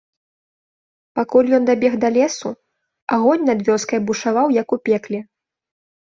Пакуль 1.17 1.51
ён 1.57 1.63
дабег 1.69 1.93
да 2.03 2.09
лесу, 2.15 2.51
агонь 3.17 3.43
над 3.49 3.59
вёскай 3.67 3.99
бушаваў, 4.07 4.47
як 4.61 4.67
у 4.79 4.79
пекле. 4.89 5.19